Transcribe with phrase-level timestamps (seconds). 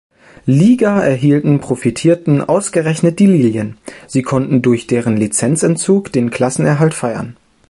[0.47, 3.77] Liga erhielten, profitierten ausgerechnet die Lilien;
[4.07, 7.37] sie konnten durch deren Lizenzentzug den Klassenerhalt feiern.